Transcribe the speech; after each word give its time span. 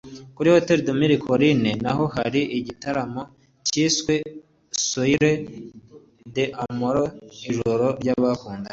Kuri 0.35 0.47
Hotel 0.55 0.79
de 0.85 0.91
Mille 0.99 1.17
Collines 1.25 1.79
naho 1.83 2.03
hari 2.15 2.41
igitaramo 2.59 3.21
cyiswe 3.67 4.13
soirée 4.89 5.37
des 6.35 6.49
amoureux(ijoro 6.63 7.87
ry’abakundana) 8.01 8.69